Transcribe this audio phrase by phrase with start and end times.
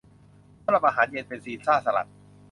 [0.63, 2.07] สำหรับอาหารเย็นเป็นซีซ่าสลัด